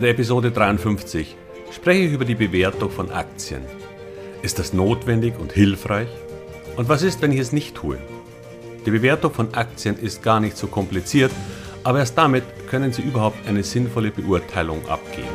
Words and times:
In 0.00 0.04
der 0.04 0.12
Episode 0.12 0.50
53 0.50 1.36
spreche 1.70 2.04
ich 2.04 2.12
über 2.14 2.24
die 2.24 2.34
Bewertung 2.34 2.88
von 2.90 3.10
Aktien. 3.10 3.60
Ist 4.40 4.58
das 4.58 4.72
notwendig 4.72 5.34
und 5.38 5.52
hilfreich? 5.52 6.08
Und 6.78 6.88
was 6.88 7.02
ist, 7.02 7.20
wenn 7.20 7.32
ich 7.32 7.38
es 7.38 7.52
nicht 7.52 7.74
tue? 7.74 7.98
Die 8.86 8.92
Bewertung 8.92 9.30
von 9.30 9.52
Aktien 9.52 9.98
ist 9.98 10.22
gar 10.22 10.40
nicht 10.40 10.56
so 10.56 10.68
kompliziert, 10.68 11.30
aber 11.84 11.98
erst 11.98 12.16
damit 12.16 12.44
können 12.70 12.94
Sie 12.94 13.02
überhaupt 13.02 13.46
eine 13.46 13.62
sinnvolle 13.62 14.10
Beurteilung 14.10 14.88
abgeben. 14.88 15.28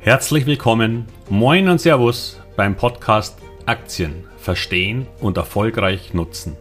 Herzlich 0.00 0.44
willkommen, 0.44 1.06
moin 1.30 1.68
und 1.68 1.80
Servus 1.80 2.40
beim 2.56 2.74
Podcast 2.74 3.38
Aktien 3.66 4.24
verstehen 4.38 5.06
und 5.20 5.36
erfolgreich 5.36 6.14
nutzen. 6.14 6.56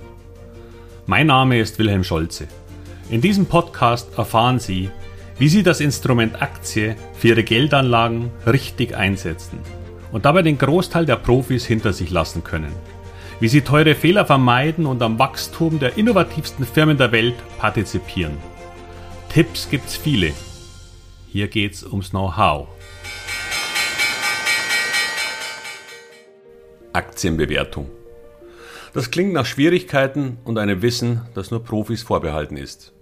Mein 1.07 1.25
Name 1.25 1.59
ist 1.59 1.79
Wilhelm 1.79 2.03
Scholze. 2.03 2.47
In 3.11 3.19
diesem 3.19 3.45
Podcast 3.45 4.17
erfahren 4.17 4.57
Sie, 4.57 4.89
wie 5.37 5.49
Sie 5.49 5.63
das 5.63 5.81
Instrument 5.81 6.41
Aktie 6.41 6.95
für 7.13 7.27
Ihre 7.27 7.43
Geldanlagen 7.43 8.31
richtig 8.47 8.95
einsetzen 8.95 9.59
und 10.13 10.23
dabei 10.23 10.43
den 10.43 10.57
Großteil 10.57 11.05
der 11.05 11.17
Profis 11.17 11.65
hinter 11.65 11.91
sich 11.91 12.09
lassen 12.09 12.45
können. 12.45 12.71
Wie 13.41 13.49
Sie 13.49 13.63
teure 13.63 13.95
Fehler 13.95 14.25
vermeiden 14.25 14.85
und 14.85 15.01
am 15.01 15.19
Wachstum 15.19 15.77
der 15.77 15.97
innovativsten 15.97 16.65
Firmen 16.65 16.97
der 16.97 17.11
Welt 17.11 17.35
partizipieren. 17.57 18.37
Tipps 19.27 19.69
gibt's 19.69 19.97
viele. 19.97 20.31
Hier 21.27 21.49
geht's 21.49 21.83
ums 21.83 22.11
Know-how. 22.11 22.69
Aktienbewertung. 26.93 27.89
Das 28.93 29.11
klingt 29.11 29.33
nach 29.33 29.45
Schwierigkeiten 29.45 30.37
und 30.45 30.57
einem 30.57 30.81
Wissen, 30.81 31.23
das 31.33 31.51
nur 31.51 31.61
Profis 31.61 32.03
vorbehalten 32.03 32.55
ist. 32.55 32.93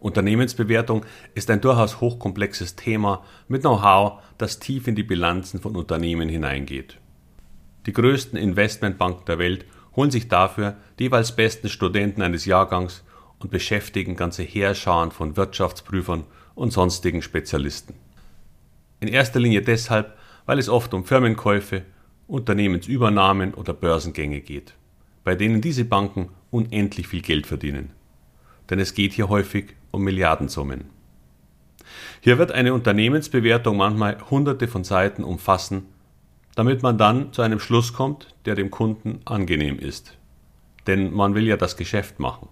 Unternehmensbewertung 0.00 1.04
ist 1.34 1.50
ein 1.50 1.60
durchaus 1.60 2.00
hochkomplexes 2.00 2.76
Thema 2.76 3.24
mit 3.48 3.62
Know-how, 3.62 4.22
das 4.38 4.58
tief 4.60 4.86
in 4.86 4.94
die 4.94 5.02
Bilanzen 5.02 5.60
von 5.60 5.74
Unternehmen 5.74 6.28
hineingeht. 6.28 6.98
Die 7.86 7.92
größten 7.92 8.38
Investmentbanken 8.38 9.24
der 9.26 9.38
Welt 9.38 9.64
holen 9.96 10.10
sich 10.10 10.28
dafür 10.28 10.76
die 10.98 11.04
jeweils 11.04 11.34
besten 11.34 11.68
Studenten 11.68 12.22
eines 12.22 12.44
Jahrgangs 12.44 13.02
und 13.38 13.50
beschäftigen 13.50 14.14
ganze 14.14 14.42
Heerscharen 14.42 15.10
von 15.10 15.36
Wirtschaftsprüfern 15.36 16.24
und 16.54 16.72
sonstigen 16.72 17.22
Spezialisten. 17.22 17.94
In 19.00 19.08
erster 19.08 19.40
Linie 19.40 19.62
deshalb, 19.62 20.16
weil 20.46 20.58
es 20.58 20.68
oft 20.68 20.92
um 20.94 21.04
Firmenkäufe, 21.04 21.82
Unternehmensübernahmen 22.26 23.54
oder 23.54 23.72
Börsengänge 23.72 24.40
geht, 24.40 24.74
bei 25.24 25.34
denen 25.34 25.60
diese 25.60 25.84
Banken 25.84 26.28
unendlich 26.50 27.08
viel 27.08 27.22
Geld 27.22 27.46
verdienen. 27.46 27.90
Denn 28.70 28.78
es 28.78 28.94
geht 28.94 29.12
hier 29.12 29.28
häufig 29.28 29.74
um 29.90 30.02
Milliardensummen. 30.04 30.84
Hier 32.20 32.38
wird 32.38 32.52
eine 32.52 32.74
Unternehmensbewertung 32.74 33.76
manchmal 33.76 34.18
hunderte 34.30 34.68
von 34.68 34.84
Seiten 34.84 35.24
umfassen, 35.24 35.86
damit 36.54 36.82
man 36.82 36.98
dann 36.98 37.32
zu 37.32 37.42
einem 37.42 37.60
Schluss 37.60 37.92
kommt, 37.92 38.34
der 38.44 38.54
dem 38.54 38.70
Kunden 38.70 39.20
angenehm 39.24 39.78
ist. 39.78 40.16
Denn 40.86 41.12
man 41.12 41.34
will 41.34 41.46
ja 41.46 41.56
das 41.56 41.76
Geschäft 41.76 42.18
machen. 42.18 42.48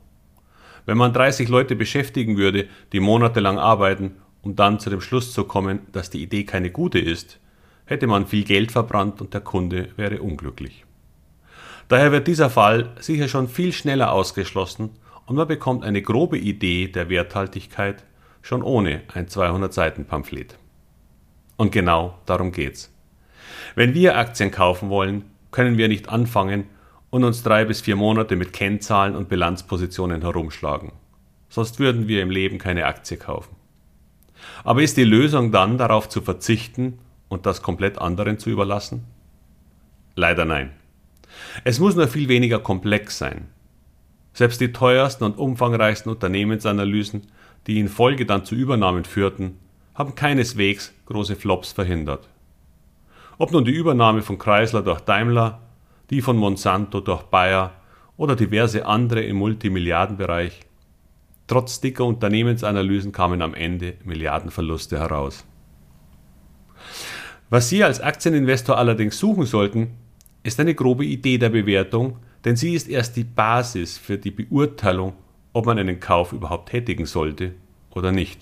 Wenn 0.85 0.97
man 0.97 1.13
30 1.13 1.49
Leute 1.49 1.75
beschäftigen 1.75 2.37
würde, 2.37 2.69
die 2.93 3.01
monatelang 3.01 3.59
arbeiten, 3.59 4.17
um 4.43 4.55
dann 4.55 4.79
zu 4.79 4.91
dem 4.91 5.01
Schluss 5.01 5.33
zu 5.33 5.45
kommen, 5.45 5.81
dass 5.91 6.11
die 6.11 6.23
Idee 6.23 6.45
keine 6.45 6.71
gute 6.71 7.01
ist, 7.01 7.41
hätte 7.87 8.07
man 8.07 8.27
viel 8.27 8.45
Geld 8.45 8.71
verbrannt 8.71 9.21
und 9.21 9.35
der 9.35 9.41
Kunde 9.41 9.89
wäre 9.97 10.23
unglücklich. 10.23 10.85
Daher 11.89 12.13
wird 12.13 12.29
dieser 12.29 12.51
Fall 12.51 12.91
sicher 13.01 13.27
schon 13.27 13.49
viel 13.49 13.73
schneller 13.73 14.13
ausgeschlossen 14.13 14.91
und 15.27 15.37
man 15.37 15.49
bekommt 15.49 15.85
eine 15.85 16.03
grobe 16.03 16.39
Idee 16.39 16.89
der 16.89 17.09
Werthaltigkeit 17.09 18.05
schon 18.43 18.63
ohne 18.63 19.03
ein 19.13 19.29
200 19.29 19.75
Seiten 19.75 20.05
Pamphlet. 20.05 20.57
Und 21.57 21.73
genau 21.73 22.19
darum 22.27 22.53
geht's. 22.53 22.93
Wenn 23.75 23.95
wir 23.95 24.17
Aktien 24.17 24.51
kaufen 24.51 24.89
wollen, 24.89 25.25
können 25.51 25.79
wir 25.79 25.89
nicht 25.89 26.09
anfangen 26.09 26.65
und 27.11 27.25
uns 27.25 27.43
drei 27.43 27.65
bis 27.65 27.81
vier 27.81 27.97
Monate 27.97 28.37
mit 28.37 28.53
Kennzahlen 28.53 29.17
und 29.17 29.29
Bilanzpositionen 29.29 30.23
herumschlagen. 30.23 30.93
Sonst 31.49 31.79
würden 31.79 32.09
wir 32.09 32.23
im 32.23 32.31
Leben 32.31 32.59
keine 32.59 32.87
Aktie 32.87 33.17
kaufen. 33.17 33.57
Aber 34.65 34.83
ist 34.83 34.97
die 34.97 35.05
Lösung 35.05 35.51
dann 35.51 35.79
darauf 35.79 36.09
zu 36.09 36.21
verzichten 36.21 36.99
und 37.29 37.47
das 37.47 37.63
komplett 37.63 37.99
anderen 37.99 38.39
zu 38.39 38.51
überlassen? 38.51 39.05
Leider 40.15 40.45
nein. 40.45 40.73
Es 41.65 41.79
muss 41.79 41.97
nur 41.97 42.09
viel 42.09 42.29
weniger 42.29 42.59
komplex 42.59 43.19
sein. 43.19 43.49
Selbst 44.37 44.61
die 44.61 44.71
teuersten 44.71 45.25
und 45.25 45.39
umfangreichsten 45.39 46.13
Unternehmensanalysen, 46.13 47.23
die 47.67 47.81
in 47.81 47.89
Folge 47.89 48.27
dann 48.27 48.45
zu 48.45 48.55
Übernahmen 48.55 49.07
führten, 49.07 49.57
haben 49.95 50.15
keineswegs 50.15 50.93
große 51.07 51.37
Flops 51.37 51.73
verhindert. 51.73 52.29
Ob 53.39 53.51
nun 53.51 53.65
die 53.65 53.73
Übernahme 53.73 54.21
von 54.21 54.37
Chrysler 54.37 54.83
durch 54.83 55.01
Daimler, 55.01 55.63
die 56.11 56.21
von 56.21 56.37
Monsanto 56.37 57.01
durch 57.01 57.23
Bayer 57.23 57.73
oder 58.19 58.37
diverse 58.37 58.85
andere 58.85 59.23
im 59.23 59.37
Multimilliardenbereich, 59.37 60.61
trotz 61.47 61.81
dicker 61.81 62.05
Unternehmensanalysen 62.05 63.13
kamen 63.13 63.41
am 63.41 63.55
Ende 63.55 63.95
Milliardenverluste 64.05 64.99
heraus. 64.99 65.47
Was 67.49 67.71
Sie 67.71 67.83
als 67.83 68.03
Aktieninvestor 68.03 68.77
allerdings 68.77 69.19
suchen 69.19 69.47
sollten, 69.47 69.95
ist 70.43 70.61
eine 70.61 70.75
grobe 70.75 71.07
Idee 71.07 71.39
der 71.39 71.49
Bewertung, 71.49 72.19
denn 72.47 72.55
sie 72.55 72.75
ist 72.75 72.89
erst 72.89 73.17
die 73.17 73.25
Basis 73.25 73.99
für 73.99 74.19
die 74.19 74.31
Beurteilung, 74.31 75.15
ob 75.53 75.67
man 75.67 75.81
einen 75.81 75.99
Kauf 75.99 76.33
überhaupt 76.33 76.69
tätigen 76.69 77.05
sollte 77.05 77.55
oder 77.91 78.13
nicht. 78.13 78.41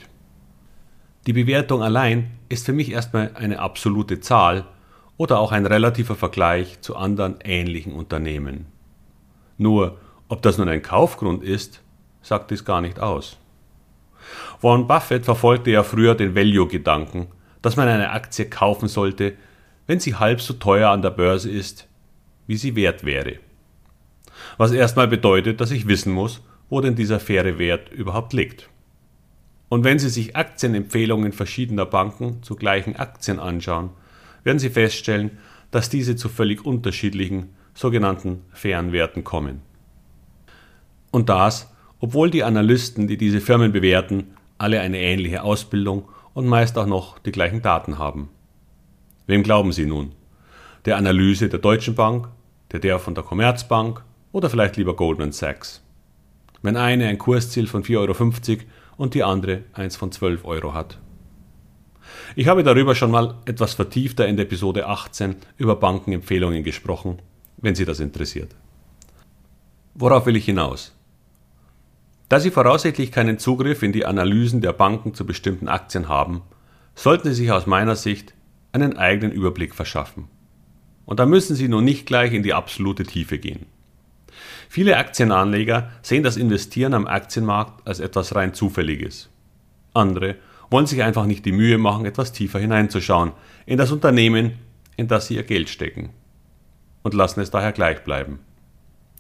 Die 1.27 1.33
Bewertung 1.33 1.83
allein 1.83 2.33
ist 2.51 2.67
für 2.67 2.75
mich 2.75 2.93
erstmal 2.93 3.31
eine 3.35 3.61
absolute 3.61 4.21
Zahl 4.21 4.67
oder 5.17 5.39
auch 5.39 5.53
ein 5.53 5.65
relativer 5.65 6.17
Vergleich 6.17 6.83
zu 6.83 6.97
anderen 6.97 7.39
ähnlichen 7.43 7.95
Unternehmen. 7.95 8.67
Nur, 9.57 9.97
ob 10.29 10.43
das 10.43 10.59
nun 10.59 10.69
ein 10.69 10.83
Kaufgrund 10.83 11.43
ist, 11.43 11.81
sagt 12.21 12.51
dies 12.51 12.67
gar 12.67 12.83
nicht 12.83 13.01
aus. 13.01 13.39
Warren 14.61 14.87
Buffett 14.87 15.25
verfolgte 15.25 15.71
ja 15.71 15.83
früher 15.83 16.15
den 16.15 16.35
Value-Gedanken, 16.35 17.29
dass 17.63 17.77
man 17.77 17.89
eine 17.89 18.11
Aktie 18.11 18.51
kaufen 18.51 18.89
sollte, 18.89 19.33
wenn 19.87 19.99
sie 19.99 20.15
halb 20.15 20.43
so 20.43 20.53
teuer 20.53 20.91
an 20.91 21.01
der 21.01 21.11
Börse 21.11 21.51
ist, 21.51 21.89
wie 22.47 22.59
sie 22.59 22.77
wert 22.77 23.05
wäre 23.05 23.39
was 24.59 24.73
erstmal 24.73 25.09
bedeutet, 25.09 25.61
dass 25.61 25.71
ich 25.71 25.87
wissen 25.87 26.13
muss, 26.13 26.43
wo 26.69 26.81
denn 26.81 26.95
dieser 26.95 27.21
faire 27.21 27.59
Wert 27.59 27.91
überhaupt 27.93 28.33
liegt. 28.33 28.69
Und 29.69 29.85
wenn 29.85 29.99
Sie 29.99 30.09
sich 30.09 30.37
Aktienempfehlungen 30.37 31.33
verschiedener 31.33 31.87
Banken 31.87 32.43
zu 32.43 32.55
gleichen 32.55 32.97
Aktien 32.97 33.41
anschauen, 33.41 33.91
werden 34.45 34.59
Sie 34.59 34.71
feststellen, 34.71 35.33
dass 35.71 35.91
diese 35.91 36.17
zu 36.17 36.29
völlig 36.29 36.65
unterschiedlichen 36.65 37.49
sogenannten 37.75 38.43
fairen 38.53 38.93
Werten 38.93 39.25
kommen. 39.25 39.63
Und 41.11 41.29
das, 41.29 41.73
obwohl 42.01 42.31
die 42.31 42.45
Analysten, 42.45 43.09
die 43.09 43.17
diese 43.17 43.41
Firmen 43.41 43.73
bewerten, 43.73 44.35
alle 44.59 44.81
eine 44.81 45.01
ähnliche 45.01 45.43
Ausbildung 45.43 46.09
und 46.33 46.47
meist 46.47 46.79
auch 46.79 46.87
noch 46.87 47.19
die 47.19 47.33
gleichen 47.33 47.63
Daten 47.63 47.99
haben. 47.99 48.29
Wem 49.27 49.43
glauben 49.43 49.73
Sie 49.73 49.87
nun? 49.87 50.13
Der 50.85 50.97
Analyse 50.97 51.49
der 51.49 51.59
Deutschen 51.59 51.95
Bank, 51.95 52.29
der 52.73 52.81
der 52.81 52.99
von 52.99 53.15
der 53.15 53.25
Commerzbank 53.25 54.05
oder 54.35 54.51
vielleicht 54.51 54.77
lieber 54.77 54.97
Goldman 54.97 55.31
Sachs. 55.31 55.81
Wenn 56.61 56.77
eine 56.77 57.07
ein 57.07 57.19
Kursziel 57.19 57.69
von 57.69 57.85
4,50 57.85 58.51
Euro 58.51 58.63
und 58.97 59.15
die 59.15 59.23
andere 59.23 59.63
eins 59.73 59.95
von 59.95 60.11
12 60.11 60.45
Euro 60.45 60.75
hat. 60.75 60.99
Ich 62.35 62.49
habe 62.49 62.65
darüber 62.65 62.97
schon 62.97 63.13
mal 63.13 63.37
etwas 63.45 63.75
vertiefter 63.75 64.27
in 64.27 64.37
der 64.37 64.47
Episode 64.47 64.89
18 64.89 65.37
über 65.57 65.77
Bankenempfehlungen 65.77 66.65
gesprochen, 66.65 67.23
wenn 67.59 67.77
Sie 67.77 67.85
das 67.85 68.01
interessiert. 68.01 68.57
Worauf 69.95 70.27
will 70.27 70.35
ich 70.35 70.47
hinaus? 70.47 70.97
Da 72.29 72.41
Sie 72.41 72.51
voraussichtlich 72.51 73.13
keinen 73.13 73.39
Zugriff 73.39 73.85
in 73.85 73.93
die 73.93 74.05
Analysen 74.05 74.61
der 74.61 74.73
Banken 74.73 75.15
zu 75.15 75.25
bestimmten 75.25 75.69
Aktien 75.69 76.09
haben, 76.09 76.43
sollten 76.97 77.29
Sie 77.29 77.43
sich 77.43 77.53
aus 77.53 77.67
meiner 77.67 77.95
Sicht 77.95 78.35
einen 78.73 78.97
eigenen 78.97 79.31
Überblick 79.31 79.77
verschaffen. 79.77 80.27
Und 81.05 81.21
da 81.21 81.27
müssen 81.27 81.55
Sie 81.55 81.69
nun 81.69 81.85
nicht 81.85 82.05
gleich 82.05 82.33
in 82.33 82.43
die 82.43 82.55
absolute 82.55 83.05
Tiefe 83.05 83.39
gehen. 83.39 83.67
Viele 84.69 84.97
Aktienanleger 84.97 85.91
sehen 86.03 86.23
das 86.23 86.37
Investieren 86.37 86.95
am 86.95 87.07
Aktienmarkt 87.07 87.87
als 87.87 88.01
etwas 88.01 88.35
rein 88.35 88.55
Zufälliges. 88.55 89.31
Andere 89.93 90.37
wollen 90.71 90.87
sich 90.87 91.03
einfach 91.03 91.27
nicht 91.27 91.45
die 91.45 91.53
Mühe 91.53 91.79
machen, 91.79 92.07
etwas 92.07 92.33
tiefer 92.33 92.59
hineinzuschauen 92.59 93.33
in 93.67 93.79
das 93.79 93.93
Unternehmen, 93.93 94.59
in 94.97 95.09
das 95.09 95.29
sie 95.29 95.37
ihr 95.37 95.43
Geld 95.43 95.69
stecken. 95.69 96.11
Und 97.03 97.15
lassen 97.15 97.41
es 97.41 97.51
daher 97.51 97.73
gleich 97.73 98.03
bleiben. 98.03 98.41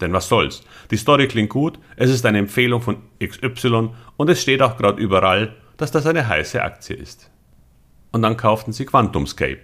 Denn 0.00 0.12
was 0.12 0.28
soll's? 0.28 0.64
Die 0.90 0.96
Story 0.96 1.28
klingt 1.28 1.50
gut, 1.50 1.78
es 1.96 2.10
ist 2.10 2.26
eine 2.26 2.38
Empfehlung 2.38 2.80
von 2.82 2.98
XY 3.24 3.90
und 4.16 4.30
es 4.30 4.42
steht 4.42 4.62
auch 4.62 4.76
gerade 4.76 5.00
überall, 5.00 5.54
dass 5.76 5.92
das 5.92 6.06
eine 6.06 6.26
heiße 6.26 6.60
Aktie 6.62 6.96
ist. 6.96 7.30
Und 8.10 8.22
dann 8.22 8.36
kauften 8.36 8.72
sie 8.72 8.86
QuantumScape, 8.86 9.60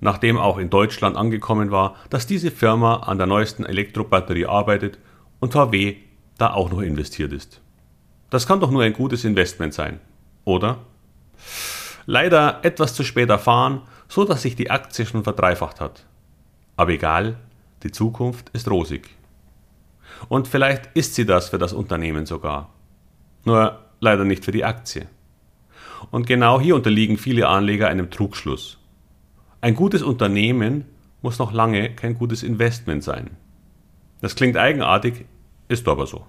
nachdem 0.00 0.38
auch 0.38 0.58
in 0.58 0.70
Deutschland 0.70 1.16
angekommen 1.16 1.70
war, 1.70 1.96
dass 2.10 2.26
diese 2.26 2.50
Firma 2.50 2.96
an 2.96 3.18
der 3.18 3.26
neuesten 3.26 3.64
Elektrobatterie 3.64 4.46
arbeitet 4.46 4.98
und 5.44 5.52
VW 5.52 5.96
da 6.38 6.54
auch 6.54 6.70
noch 6.70 6.80
investiert 6.80 7.32
ist. 7.32 7.60
Das 8.30 8.46
kann 8.46 8.60
doch 8.60 8.70
nur 8.70 8.82
ein 8.82 8.94
gutes 8.94 9.24
Investment 9.24 9.74
sein, 9.74 10.00
oder? 10.44 10.78
Leider 12.06 12.60
etwas 12.62 12.94
zu 12.94 13.04
spät 13.04 13.28
erfahren, 13.28 13.82
so 14.08 14.24
dass 14.24 14.40
sich 14.40 14.56
die 14.56 14.70
Aktie 14.70 15.04
schon 15.04 15.22
verdreifacht 15.22 15.82
hat. 15.82 16.06
Aber 16.76 16.92
egal, 16.92 17.36
die 17.82 17.90
Zukunft 17.90 18.48
ist 18.54 18.70
rosig. 18.70 19.10
Und 20.30 20.48
vielleicht 20.48 20.86
ist 20.94 21.14
sie 21.14 21.26
das 21.26 21.50
für 21.50 21.58
das 21.58 21.74
Unternehmen 21.74 22.24
sogar. 22.24 22.70
Nur 23.44 23.78
leider 24.00 24.24
nicht 24.24 24.46
für 24.46 24.52
die 24.52 24.64
Aktie. 24.64 25.06
Und 26.10 26.26
genau 26.26 26.58
hier 26.58 26.74
unterliegen 26.74 27.18
viele 27.18 27.48
Anleger 27.48 27.88
einem 27.88 28.10
Trugschluss. 28.10 28.78
Ein 29.60 29.74
gutes 29.74 30.02
Unternehmen 30.02 30.86
muss 31.20 31.38
noch 31.38 31.52
lange 31.52 31.94
kein 31.94 32.14
gutes 32.14 32.42
Investment 32.42 33.04
sein. 33.04 33.36
Das 34.22 34.36
klingt 34.36 34.56
eigenartig, 34.56 35.26
ist 35.74 35.88
aber 35.88 36.06
so. 36.06 36.24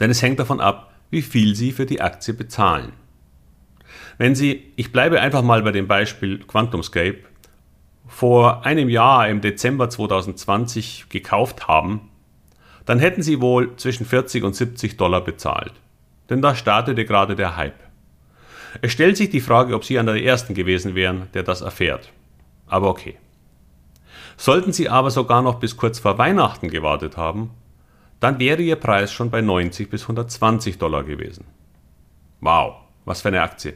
Denn 0.00 0.10
es 0.10 0.22
hängt 0.22 0.40
davon 0.40 0.60
ab, 0.60 0.92
wie 1.10 1.22
viel 1.22 1.54
Sie 1.54 1.72
für 1.72 1.86
die 1.86 2.00
Aktie 2.00 2.34
bezahlen. 2.34 2.92
Wenn 4.18 4.34
Sie, 4.34 4.72
ich 4.76 4.92
bleibe 4.92 5.20
einfach 5.20 5.42
mal 5.42 5.62
bei 5.62 5.72
dem 5.72 5.86
Beispiel 5.86 6.38
QuantumScape, 6.40 7.18
vor 8.06 8.64
einem 8.66 8.88
Jahr 8.88 9.28
im 9.28 9.40
Dezember 9.40 9.90
2020 9.90 11.06
gekauft 11.08 11.68
haben, 11.68 12.08
dann 12.86 12.98
hätten 12.98 13.22
Sie 13.22 13.40
wohl 13.40 13.76
zwischen 13.76 14.06
40 14.06 14.44
und 14.44 14.56
70 14.56 14.96
Dollar 14.96 15.20
bezahlt. 15.22 15.72
Denn 16.30 16.42
da 16.42 16.54
startete 16.54 17.04
gerade 17.04 17.36
der 17.36 17.56
Hype. 17.56 17.78
Es 18.80 18.92
stellt 18.92 19.16
sich 19.16 19.30
die 19.30 19.40
Frage, 19.40 19.74
ob 19.74 19.84
Sie 19.84 19.98
einer 19.98 20.14
der 20.14 20.24
Ersten 20.24 20.54
gewesen 20.54 20.94
wären, 20.94 21.28
der 21.34 21.42
das 21.42 21.60
erfährt. 21.60 22.12
Aber 22.66 22.88
okay. 22.88 23.16
Sollten 24.36 24.72
Sie 24.72 24.88
aber 24.88 25.10
sogar 25.10 25.42
noch 25.42 25.58
bis 25.58 25.76
kurz 25.76 25.98
vor 25.98 26.16
Weihnachten 26.18 26.68
gewartet 26.70 27.16
haben, 27.16 27.50
dann 28.20 28.38
wäre 28.38 28.62
Ihr 28.62 28.76
Preis 28.76 29.12
schon 29.12 29.30
bei 29.30 29.40
90 29.40 29.90
bis 29.90 30.02
120 30.02 30.78
Dollar 30.78 31.04
gewesen. 31.04 31.44
Wow, 32.40 32.76
was 33.04 33.22
für 33.22 33.28
eine 33.28 33.42
Aktie. 33.42 33.74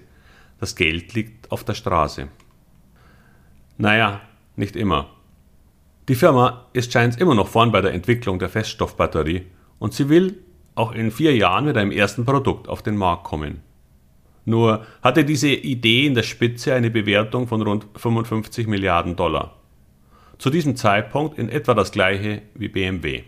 Das 0.59 0.77
Geld 0.77 1.15
liegt 1.15 1.51
auf 1.51 1.65
der 1.65 1.75
Straße. 1.75 2.29
Naja, 3.79 4.21
nicht 4.57 4.77
immer. 4.77 5.11
Die 6.09 6.15
Firma 6.15 6.67
ist 6.73 6.93
scheint 6.93 7.21
immer 7.21 7.35
noch 7.35 7.49
vorn 7.49 7.73
bei 7.73 7.81
der 7.81 7.95
Entwicklung 7.95 8.39
der 8.39 8.49
Feststoffbatterie 8.49 9.47
und 9.79 9.95
sie 9.95 10.09
will 10.09 10.43
auch 10.75 10.93
in 10.93 11.11
vier 11.11 11.37
Jahren 11.37 11.65
mit 11.65 11.77
einem 11.77 11.93
ersten 11.93 12.25
Produkt 12.25 12.69
auf 12.69 12.83
den 12.83 12.97
Markt 12.97 13.25
kommen. 13.25 13.61
Nur 14.45 14.85
hatte 15.03 15.25
diese 15.25 15.49
Idee 15.49 16.07
in 16.07 16.15
der 16.15 16.25
Spitze 16.25 16.75
eine 16.75 16.91
Bewertung 16.91 17.47
von 17.47 17.63
rund 17.63 17.87
55 17.97 18.67
Milliarden 18.67 19.15
Dollar. 19.15 19.57
Zu 20.39 20.51
diesem 20.51 20.75
Zeitpunkt 20.75 21.39
in 21.39 21.49
etwa 21.49 21.75
das 21.75 21.93
gleiche 21.93 22.43
wie 22.55 22.69
BMW. 22.69 23.23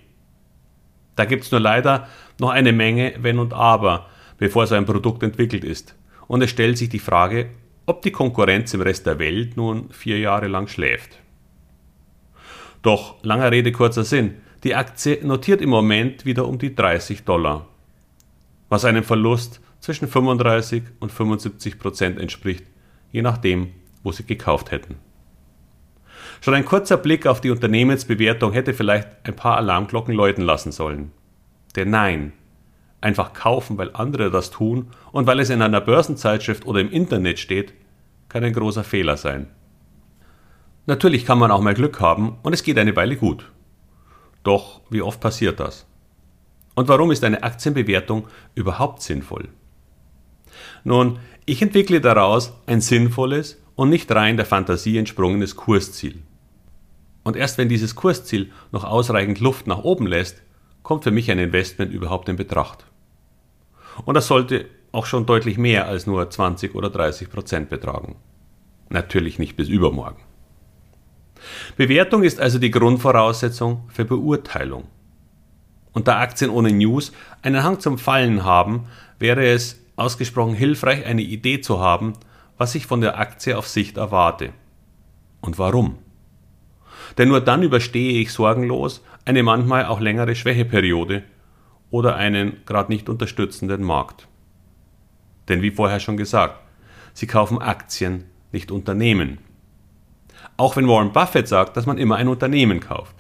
Da 1.17 1.25
gibt 1.25 1.45
es 1.45 1.51
nur 1.51 1.61
leider 1.61 2.09
noch 2.41 2.51
eine 2.51 2.73
Menge 2.73 3.15
Wenn 3.21 3.39
und 3.39 3.53
Aber, 3.53 4.07
bevor 4.39 4.67
so 4.67 4.75
ein 4.75 4.87
Produkt 4.87 5.23
entwickelt 5.23 5.65
ist. 5.65 5.95
Und 6.27 6.43
es 6.43 6.51
stellt 6.51 6.79
sich 6.79 6.89
die 6.89 6.99
Frage, 6.99 7.51
ob 7.87 8.03
die 8.03 8.11
Konkurrenz 8.11 8.75
im 8.75 8.81
Rest 8.81 9.07
der 9.07 9.19
Welt 9.19 9.57
nun 9.57 9.91
vier 9.91 10.19
Jahre 10.19 10.49
lang 10.49 10.69
schläft. 10.69 11.19
Doch, 12.83 13.23
langer 13.23 13.51
Rede, 13.51 13.73
kurzer 13.73 14.05
Sinn, 14.05 14.37
die 14.63 14.75
Aktie 14.75 15.25
notiert 15.25 15.61
im 15.61 15.71
Moment 15.71 16.25
wieder 16.25 16.47
um 16.49 16.59
die 16.59 16.75
30 16.75 17.25
Dollar, 17.25 17.67
was 18.69 18.85
einem 18.85 19.05
Verlust 19.05 19.61
zwischen 19.81 20.09
35 20.09 20.83
und 21.01 21.13
75 21.13 21.79
Prozent 21.79 22.19
entspricht, 22.19 22.65
je 23.13 23.23
nachdem, 23.23 23.73
wo 24.03 24.13
sie 24.13 24.25
gekauft 24.25 24.71
hätten. 24.71 24.97
Schon 26.41 26.55
ein 26.55 26.65
kurzer 26.65 26.97
Blick 26.97 27.27
auf 27.27 27.41
die 27.41 27.51
Unternehmensbewertung 27.51 28.53
hätte 28.53 28.75
vielleicht 28.75 29.09
ein 29.25 29.37
paar 29.37 29.57
Alarmglocken 29.57 30.15
läuten 30.15 30.45
lassen 30.45 30.73
sollen. 30.73 31.13
Denn 31.77 31.91
nein, 31.91 32.33
einfach 33.01 33.33
kaufen, 33.33 33.77
weil 33.79 33.91
andere 33.95 34.31
das 34.31 34.51
tun 34.51 34.91
und 35.13 35.27
weil 35.27 35.41
es 35.41 35.51
in 35.51 35.63
einer 35.63 35.81
Börsenzeitschrift 35.81 36.67
oder 36.67 36.81
im 36.81 36.91
Internet 36.91 37.39
steht, 37.39 37.75
kann 38.29 38.45
ein 38.45 38.53
großer 38.53 38.85
Fehler 38.85 39.17
sein. 39.17 39.49
Natürlich 40.87 41.25
kann 41.25 41.39
man 41.39 41.51
auch 41.51 41.61
mal 41.61 41.75
Glück 41.75 42.01
haben 42.01 42.39
und 42.43 42.53
es 42.53 42.63
geht 42.63 42.79
eine 42.79 42.97
Weile 42.97 43.17
gut. 43.17 43.51
Doch 44.43 44.83
wie 44.91 45.03
oft 45.03 45.21
passiert 45.21 45.61
das? 45.61 45.87
Und 46.75 46.89
warum 46.89 47.11
ist 47.11 47.25
eine 47.25 47.43
Aktienbewertung 47.43 48.27
überhaupt 48.55 49.01
sinnvoll? 49.03 49.49
Nun, 50.83 51.19
ich 51.47 51.63
entwickle 51.63 52.01
daraus 52.01 52.53
ein 52.67 52.81
sinnvolles 52.81 53.63
und 53.77 53.91
nicht 53.91 54.11
rein 54.13 54.37
der 54.37 54.47
Fantasie 54.47 54.99
entsprungenes 54.99 55.57
Kursziel. 55.57 56.23
Und 57.23 57.37
erst 57.37 57.59
wenn 57.59 57.69
dieses 57.69 57.95
Kursziel 57.95 58.53
noch 58.71 58.85
ausreichend 58.85 59.41
Luft 59.41 59.67
nach 59.67 59.83
oben 59.83 60.07
lässt, 60.07 60.43
kommt 60.83 61.05
für 61.05 61.11
mich 61.11 61.31
ein 61.31 61.39
Investment 61.39 61.93
überhaupt 61.93 62.29
in 62.29 62.37
Betracht. 62.37 62.85
Und 64.05 64.15
das 64.15 64.27
sollte 64.27 64.67
auch 64.93 65.07
schon 65.07 65.27
deutlich 65.27 65.59
mehr 65.59 65.89
als 65.89 66.07
nur 66.07 66.29
20 66.29 66.75
oder 66.75 66.91
30 66.91 67.31
Prozent 67.31 67.71
betragen. 67.71 68.17
Natürlich 68.91 69.39
nicht 69.39 69.57
bis 69.57 69.69
übermorgen. 69.69 70.23
Bewertung 71.77 72.23
ist 72.23 72.41
also 72.41 72.59
die 72.59 72.71
Grundvoraussetzung 72.71 73.89
für 73.89 74.05
Beurteilung. 74.05 74.85
Und 75.93 76.09
da 76.09 76.19
Aktien 76.19 76.51
ohne 76.51 76.73
News 76.73 77.13
einen 77.43 77.63
Hang 77.63 77.81
zum 77.81 77.99
Fallen 77.99 78.45
haben, 78.45 78.87
wäre 79.19 79.47
es 79.47 79.81
ausgesprochen 79.97 80.55
hilfreich, 80.55 81.07
eine 81.07 81.23
Idee 81.23 81.61
zu 81.61 81.81
haben, 81.81 82.15
was 82.59 82.75
ich 82.75 82.87
von 82.87 83.01
der 83.01 83.19
Aktie 83.19 83.57
auf 83.57 83.69
Sicht 83.69 83.97
erwarte. 83.97 84.53
Und 85.41 85.59
warum? 85.59 85.99
Denn 87.19 87.29
nur 87.29 87.41
dann 87.41 87.63
überstehe 87.63 88.21
ich 88.21 88.33
sorgenlos 88.33 89.03
eine 89.25 89.43
manchmal 89.43 89.87
auch 89.87 90.01
längere 90.01 90.35
Schwächeperiode 90.35 91.25
oder 91.91 92.17
einen 92.17 92.65
gerade 92.67 92.93
nicht 92.93 93.09
unterstützenden 93.09 93.83
Markt. 93.83 94.29
Denn 95.49 95.63
wie 95.63 95.71
vorher 95.71 96.01
schon 96.01 96.17
gesagt, 96.17 96.61
Sie 97.13 97.27
kaufen 97.29 97.61
Aktien, 97.61 98.25
nicht 98.51 98.73
Unternehmen. 98.73 99.39
Auch 100.57 100.77
wenn 100.77 100.89
Warren 100.89 101.13
Buffett 101.13 101.47
sagt, 101.47 101.77
dass 101.77 101.87
man 101.87 101.99
immer 101.99 102.17
ein 102.17 102.29
Unternehmen 102.29 102.81
kauft. 102.81 103.15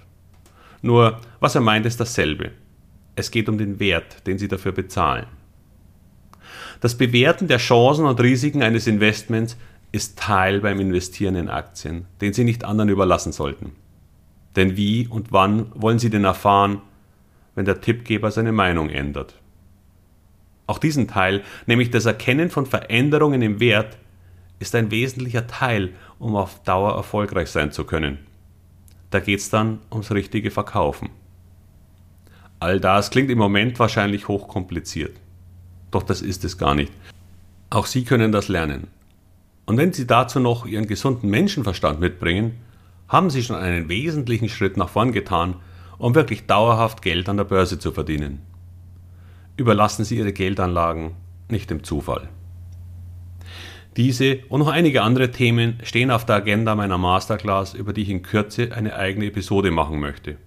Nur, 0.82 1.20
was 1.40 1.54
er 1.54 1.60
meint, 1.60 1.86
ist 1.86 2.00
dasselbe. 2.00 2.50
Es 3.16 3.30
geht 3.30 3.48
um 3.48 3.58
den 3.58 3.78
Wert, 3.78 4.26
den 4.26 4.38
Sie 4.38 4.48
dafür 4.48 4.72
bezahlen. 4.72 5.26
Das 6.84 6.98
Bewerten 6.98 7.48
der 7.48 7.56
Chancen 7.56 8.04
und 8.04 8.20
Risiken 8.20 8.62
eines 8.62 8.86
Investments 8.86 9.56
ist 9.90 10.18
Teil 10.18 10.60
beim 10.60 10.80
Investieren 10.80 11.34
in 11.34 11.48
Aktien, 11.48 12.04
den 12.20 12.34
Sie 12.34 12.44
nicht 12.44 12.62
anderen 12.66 12.90
überlassen 12.90 13.32
sollten. 13.32 13.72
Denn 14.54 14.76
wie 14.76 15.08
und 15.08 15.32
wann 15.32 15.72
wollen 15.74 15.98
Sie 15.98 16.10
denn 16.10 16.24
erfahren, 16.24 16.82
wenn 17.54 17.64
der 17.64 17.80
Tippgeber 17.80 18.30
seine 18.30 18.52
Meinung 18.52 18.90
ändert? 18.90 19.40
Auch 20.66 20.76
diesen 20.76 21.08
Teil, 21.08 21.42
nämlich 21.64 21.88
das 21.88 22.04
Erkennen 22.04 22.50
von 22.50 22.66
Veränderungen 22.66 23.40
im 23.40 23.60
Wert, 23.60 23.96
ist 24.58 24.74
ein 24.74 24.90
wesentlicher 24.90 25.46
Teil, 25.46 25.94
um 26.18 26.36
auf 26.36 26.62
Dauer 26.64 26.94
erfolgreich 26.96 27.48
sein 27.48 27.72
zu 27.72 27.84
können. 27.84 28.18
Da 29.08 29.20
geht 29.20 29.40
es 29.40 29.48
dann 29.48 29.78
ums 29.90 30.12
richtige 30.12 30.50
Verkaufen. 30.50 31.08
All 32.60 32.78
das 32.78 33.08
klingt 33.08 33.30
im 33.30 33.38
Moment 33.38 33.78
wahrscheinlich 33.78 34.28
hochkompliziert. 34.28 35.23
Doch 35.94 36.02
das 36.02 36.22
ist 36.22 36.44
es 36.44 36.58
gar 36.58 36.74
nicht. 36.74 36.92
Auch 37.70 37.86
Sie 37.86 38.02
können 38.02 38.32
das 38.32 38.48
lernen. 38.48 38.88
Und 39.64 39.76
wenn 39.76 39.92
Sie 39.92 40.08
dazu 40.08 40.40
noch 40.40 40.66
Ihren 40.66 40.88
gesunden 40.88 41.30
Menschenverstand 41.30 42.00
mitbringen, 42.00 42.56
haben 43.06 43.30
Sie 43.30 43.44
schon 43.44 43.54
einen 43.54 43.88
wesentlichen 43.88 44.48
Schritt 44.48 44.76
nach 44.76 44.88
vorn 44.88 45.12
getan, 45.12 45.54
um 45.98 46.16
wirklich 46.16 46.46
dauerhaft 46.46 47.00
Geld 47.00 47.28
an 47.28 47.36
der 47.36 47.44
Börse 47.44 47.78
zu 47.78 47.92
verdienen. 47.92 48.42
Überlassen 49.56 50.04
Sie 50.04 50.18
Ihre 50.18 50.32
Geldanlagen 50.32 51.12
nicht 51.48 51.70
dem 51.70 51.84
Zufall. 51.84 52.28
Diese 53.96 54.38
und 54.48 54.58
noch 54.58 54.68
einige 54.68 55.02
andere 55.02 55.30
Themen 55.30 55.78
stehen 55.84 56.10
auf 56.10 56.26
der 56.26 56.36
Agenda 56.36 56.74
meiner 56.74 56.98
Masterclass, 56.98 57.72
über 57.74 57.92
die 57.92 58.02
ich 58.02 58.10
in 58.10 58.22
Kürze 58.22 58.72
eine 58.72 58.96
eigene 58.96 59.26
Episode 59.26 59.70
machen 59.70 60.00
möchte. 60.00 60.38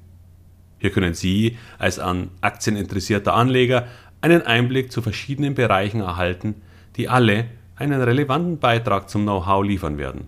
Hier 0.79 0.91
können 0.91 1.13
Sie 1.13 1.57
als 1.79 1.99
an 1.99 2.29
Aktien 2.41 2.75
interessierter 2.75 3.33
Anleger 3.33 3.87
einen 4.21 4.41
Einblick 4.41 4.91
zu 4.91 5.01
verschiedenen 5.01 5.55
Bereichen 5.55 6.01
erhalten, 6.01 6.55
die 6.95 7.09
alle 7.09 7.45
einen 7.75 8.01
relevanten 8.01 8.59
Beitrag 8.59 9.09
zum 9.09 9.23
Know-how 9.23 9.63
liefern 9.63 9.97
werden. 9.97 10.27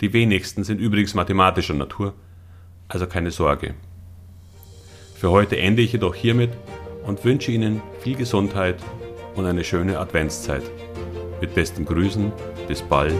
Die 0.00 0.12
wenigsten 0.12 0.64
sind 0.64 0.80
übrigens 0.80 1.14
mathematischer 1.14 1.74
Natur, 1.74 2.14
also 2.88 3.06
keine 3.06 3.30
Sorge. 3.30 3.74
Für 5.14 5.30
heute 5.30 5.58
ende 5.58 5.82
ich 5.82 5.92
jedoch 5.92 6.14
hiermit 6.14 6.50
und 7.04 7.24
wünsche 7.24 7.52
Ihnen 7.52 7.82
viel 8.00 8.16
Gesundheit 8.16 8.76
und 9.36 9.46
eine 9.46 9.64
schöne 9.64 9.98
Adventszeit. 9.98 10.62
Mit 11.40 11.54
besten 11.54 11.84
Grüßen, 11.84 12.32
bis 12.66 12.82
bald, 12.82 13.14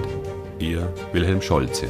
Ihr 0.59 0.93
Wilhelm 1.13 1.43
Scholze. 1.43 1.89